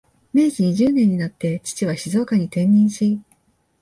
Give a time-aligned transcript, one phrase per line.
[0.33, 3.21] 明治二十年になって、父は静岡に転任し、